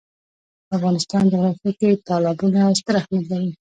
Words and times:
د 0.67 0.69
افغانستان 0.77 1.23
جغرافیه 1.31 1.71
کې 1.79 1.89
تالابونه 2.07 2.59
ستر 2.79 2.95
اهمیت 3.01 3.25
لري. 3.31 3.51